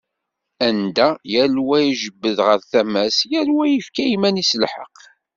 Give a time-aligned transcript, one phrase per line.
[0.67, 4.99] Anda yal wa ijebbed ɣer tama-s, yal wa yefka i yiman-is lḥeqq.